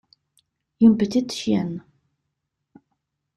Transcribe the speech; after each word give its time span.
Une 0.79 0.97
petite 0.97 1.31
chienne. 1.31 1.83